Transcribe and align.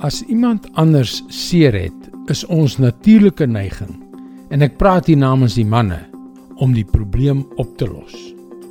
As 0.00 0.22
iemand 0.32 0.64
anders 0.80 1.18
seer 1.28 1.74
het, 1.76 2.06
is 2.32 2.40
ons 2.48 2.78
natuurlike 2.80 3.44
neiging 3.44 3.90
en 4.48 4.64
ek 4.64 4.78
praat 4.80 5.10
hier 5.10 5.18
namens 5.20 5.58
die 5.58 5.66
manne 5.68 5.98
om 6.56 6.72
die 6.72 6.86
probleem 6.88 7.42
op 7.60 7.74
te 7.76 7.84
los. 7.84 8.14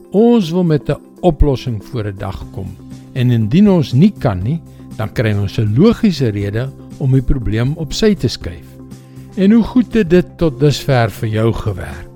Ons 0.10 0.50
wil 0.50 0.65
met 0.65 0.89
'n 0.89 0.97
oplossing 1.21 1.78
voor 1.86 2.10
'n 2.10 2.18
dag 2.18 2.39
kom 2.52 2.73
en 3.13 3.31
indien 3.31 3.70
ons 3.70 3.94
nie 3.94 4.12
kan 4.12 4.42
nie, 4.42 4.60
dan 4.97 5.13
kry 5.13 5.34
ons 5.38 5.60
'n 5.60 5.76
logiese 5.78 6.29
rede 6.29 6.70
om 6.97 7.11
die 7.11 7.21
probleem 7.21 7.77
op 7.77 7.93
sy 7.93 8.16
te 8.16 8.27
skuif. 8.27 8.66
En 9.36 9.52
hoe 9.52 9.64
goed 9.64 9.93
het 9.93 10.09
dit 10.09 10.38
tot 10.38 10.59
dusver 10.59 11.11
vir 11.11 11.30
jou 11.30 11.54
gewerk? 11.54 12.09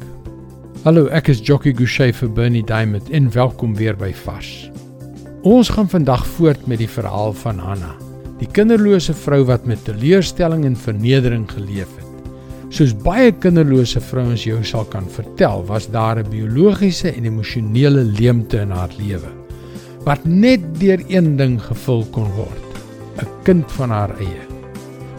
Hallo, 0.84 1.06
ek 1.08 1.28
is 1.28 1.40
Jockey 1.40 1.74
Gouchee 1.74 2.14
vir 2.14 2.30
Bernie 2.30 2.66
Diamond 2.66 3.10
en 3.10 3.32
welkom 3.32 3.76
weer 3.76 3.96
by 3.96 4.14
Vars. 4.14 4.72
Ons 5.44 5.70
gaan 5.70 5.90
vandag 5.90 6.26
voort 6.26 6.68
met 6.68 6.78
die 6.78 6.90
verhaal 6.90 7.34
van 7.34 7.60
Hanna, 7.60 8.03
die 8.40 8.48
kinderlose 8.48 9.14
vrou 9.14 9.44
wat 9.46 9.66
met 9.66 9.84
teleurstelling 9.86 10.66
en 10.66 10.76
vernedering 10.76 11.46
geleef 11.52 11.92
het. 11.98 12.10
Soos 12.74 12.94
baie 12.94 13.32
kinderlose 13.32 14.02
vrouens 14.02 14.44
jou 14.44 14.64
sal 14.64 14.86
kan 14.86 15.06
vertel, 15.10 15.66
was 15.66 15.90
daar 15.92 16.20
'n 16.20 16.30
biologiese 16.30 17.12
en 17.12 17.26
emosionele 17.26 18.04
leemte 18.04 18.58
in 18.58 18.72
haar 18.72 18.92
lewe 18.98 19.44
wat 20.04 20.26
net 20.28 20.64
deur 20.80 21.04
een 21.08 21.36
ding 21.40 21.60
gevul 21.64 22.04
kon 22.12 22.30
word: 22.36 22.64
'n 23.22 23.28
kind 23.44 23.72
van 23.72 23.90
haar 23.90 24.12
eie. 24.20 24.44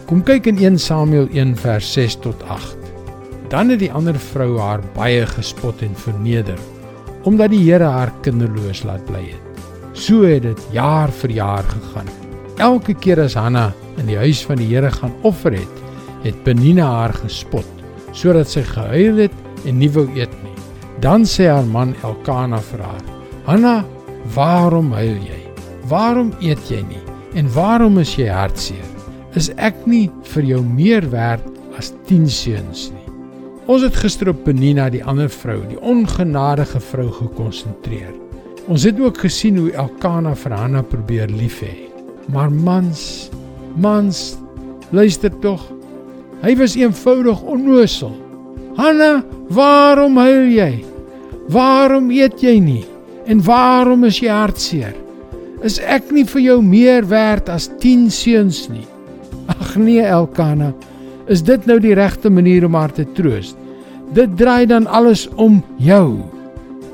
Kom 0.05 0.23
kyk 0.23 0.45
in 0.45 0.57
1 0.57 0.79
Samuel 0.79 1.27
1 1.33 1.55
vers 1.55 1.93
6 1.93 2.15
tot 2.15 2.43
8. 2.43 2.77
Dan 3.49 3.69
het 3.69 3.79
die 3.79 3.91
ander 3.91 4.19
vrou 4.19 4.59
haar 4.59 4.81
baie 4.93 5.25
gespot 5.25 5.81
en 5.81 5.95
verneder 5.95 6.59
omdat 7.25 7.49
die 7.49 7.71
Here 7.71 7.83
haar 7.83 8.11
kinderloos 8.21 8.83
laat 8.83 9.05
bly 9.05 9.23
het. 9.25 9.63
So 9.93 10.21
het 10.21 10.43
dit 10.43 10.61
jaar 10.71 11.09
vir 11.09 11.29
jaar 11.29 11.63
gegaan. 11.63 12.24
Elke 12.55 12.93
keer 12.95 13.19
as 13.19 13.33
Hanna 13.35 13.73
in 13.99 14.07
die 14.07 14.15
huis 14.15 14.39
van 14.47 14.61
die 14.61 14.69
Here 14.69 14.87
gaan 14.91 15.11
offer 15.27 15.57
het, 15.57 15.79
het 16.23 16.37
Penina 16.45 16.87
haar 16.87 17.13
gespot 17.19 17.67
sodat 18.15 18.47
sy 18.47 18.61
gehuil 18.63 19.25
het 19.25 19.65
en 19.67 19.75
nie 19.81 19.89
wou 19.91 20.05
eet 20.15 20.31
nie. 20.43 20.53
Dan 21.03 21.25
sê 21.27 21.49
haar 21.51 21.65
man 21.67 21.91
Elkana 22.07 22.61
vir 22.63 22.79
haar: 22.79 23.01
"Hanna, 23.45 23.83
waarom 24.35 24.93
huil 24.95 25.19
jy? 25.19 25.41
Waarom 25.91 26.31
eet 26.39 26.71
jy 26.71 26.79
nie? 26.87 27.01
En 27.35 27.51
waarom 27.51 27.99
is 27.99 28.15
jy 28.15 28.29
hartseer? 28.31 28.87
Is 29.35 29.51
ek 29.57 29.75
nie 29.85 30.09
vir 30.23 30.43
jou 30.43 30.61
meer 30.63 31.03
werd 31.11 31.43
as 31.77 31.91
10 32.07 32.29
seuns 32.29 32.91
nie?" 32.91 33.11
Ons 33.67 33.81
het 33.83 33.95
gister 33.95 34.29
op 34.29 34.45
Penina, 34.45 34.89
die 34.89 35.03
ander 35.03 35.29
vrou, 35.29 35.59
die 35.67 35.81
ongenadige 35.81 36.79
vrou 36.79 37.11
gekonsentreer. 37.11 38.13
Ons 38.67 38.83
het 38.83 38.99
ook 38.99 39.17
gesien 39.17 39.57
hoe 39.57 39.73
Elkana 39.73 40.35
vir 40.35 40.53
Hanna 40.53 40.81
probeer 40.81 41.27
lief 41.27 41.59
hê. 41.61 41.94
Maar 42.31 42.51
mans, 42.51 43.29
mans, 43.77 44.37
luister 44.89 45.31
tog. 45.39 45.61
Hy 46.41 46.55
was 46.57 46.75
eenvoudig 46.75 47.41
onnoosel. 47.41 48.13
Hanna, 48.75 49.23
waarom 49.53 50.17
huil 50.17 50.49
jy? 50.51 50.71
Waarom 51.53 52.09
eet 52.11 52.41
jy 52.41 52.57
nie? 52.59 52.83
En 53.25 53.41
waarom 53.45 54.03
is 54.05 54.19
jy 54.21 54.29
hartseer? 54.33 54.95
Is 55.65 55.79
ek 55.79 56.11
nie 56.13 56.25
vir 56.27 56.41
jou 56.43 56.57
meer 56.61 57.07
werd 57.09 57.49
as 57.49 57.69
10 57.81 58.09
seuns 58.13 58.65
nie? 58.69 58.85
Ag 59.49 59.75
nee, 59.77 60.03
Elkana, 60.03 60.73
is 61.31 61.41
dit 61.45 61.65
nou 61.69 61.79
die 61.81 61.95
regte 61.97 62.29
manier 62.29 62.65
om 62.67 62.75
haar 62.77 62.93
te 62.93 63.05
troos? 63.17 63.53
Dit 64.13 64.35
draai 64.37 64.65
dan 64.69 64.85
alles 64.85 65.25
om 65.41 65.61
jou. 65.81 66.19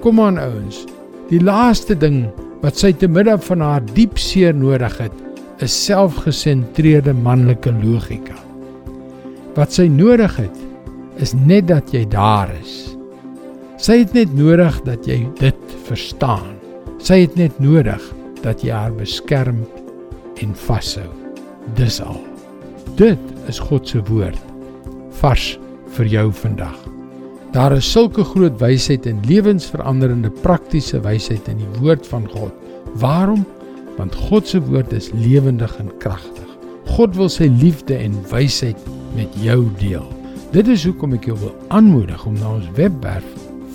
Kom 0.04 0.22
aan 0.24 0.40
ouens. 0.40 0.86
Die 1.32 1.42
laaste 1.44 1.96
ding 1.98 2.26
wat 2.62 2.78
sy 2.78 2.92
te 2.94 3.10
midde 3.10 3.36
van 3.48 3.64
haar 3.66 3.86
diep 3.96 4.20
seer 4.22 4.54
nodig 4.56 4.94
het, 5.02 5.16
is 5.62 5.74
selfgesentreerde 5.86 7.14
manlike 7.14 7.74
logika. 7.82 8.38
Wat 9.58 9.74
sy 9.76 9.88
nodig 9.92 10.36
het, 10.40 10.58
is 11.22 11.34
net 11.38 11.68
dat 11.70 11.92
jy 11.94 12.06
daar 12.10 12.50
is. 12.62 12.96
Sy 13.82 14.02
het 14.04 14.14
net 14.18 14.34
nodig 14.38 14.78
dat 14.86 15.08
jy 15.10 15.24
dit 15.40 15.76
verstaan. 15.88 16.54
Sy 17.02 17.24
het 17.24 17.38
net 17.38 17.58
nodig 17.62 18.02
dat 18.46 18.62
jy 18.66 18.74
haar 18.74 18.94
beskerm 18.98 19.64
en 20.42 20.54
vashou. 20.68 21.10
Dis 21.78 22.00
al. 22.02 22.22
Dit 22.98 23.50
is 23.50 23.62
God 23.62 23.90
se 23.90 24.02
woord 24.10 24.40
vars 25.22 25.54
vir 25.98 26.10
jou 26.10 26.30
vandag. 26.34 26.91
Daar 27.52 27.74
is 27.76 27.92
sulke 27.92 28.24
groot 28.24 28.56
wysheid 28.62 29.06
en 29.06 29.18
lewensveranderende 29.28 30.30
praktiese 30.30 31.02
wysheid 31.04 31.50
in 31.52 31.58
die 31.60 31.82
woord 31.82 32.06
van 32.08 32.30
God. 32.32 32.54
Waarom? 32.96 33.44
Want 33.98 34.16
God 34.16 34.48
se 34.48 34.62
woord 34.64 34.94
is 34.96 35.10
lewendig 35.12 35.74
en 35.82 35.92
kragtig. 36.00 36.48
God 36.96 37.16
wil 37.20 37.28
sy 37.30 37.50
liefde 37.60 37.98
en 38.00 38.16
wysheid 38.32 38.80
met 39.18 39.36
jou 39.44 39.66
deel. 39.82 40.08
Dit 40.56 40.72
is 40.72 40.86
hoekom 40.88 41.18
ek 41.18 41.28
jou 41.28 41.36
wil 41.42 41.52
aanmoedig 41.76 42.24
om 42.28 42.40
na 42.40 42.54
ons 42.56 42.72
webwerf 42.80 43.28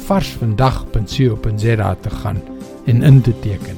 varsvandag.co.za 0.06 1.90
te 2.00 2.14
gaan 2.22 2.40
en 2.88 3.04
in 3.04 3.20
te 3.20 3.36
teken. 3.44 3.76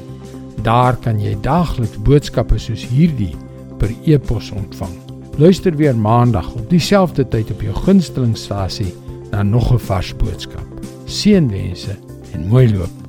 Daar 0.63 0.95
kan 1.03 1.19
jy 1.19 1.35
daagliks 1.43 1.99
boodskappe 2.07 2.59
soos 2.63 2.87
hierdie 2.87 3.35
per 3.83 3.91
e-pos 4.07 4.55
ontvang. 4.55 4.95
Luister 5.43 5.75
weer 5.75 5.99
maandag 5.99 6.55
op 6.55 6.71
dieselfde 6.71 7.27
tyd 7.27 7.51
op 7.51 7.67
jou 7.67 7.75
gunstelingstasie 7.87 8.95
na 9.31 9.43
nog 9.43 9.73
'n 9.73 9.79
vars 9.79 10.17
boodskap. 10.17 10.67
Seënwense 11.05 11.97
en 12.33 12.49
mooi 12.49 12.69
loop. 12.73 13.08